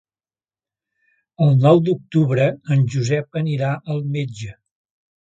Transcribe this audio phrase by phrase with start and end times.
[1.47, 4.61] El nou d'octubre en Josep anirà al metge.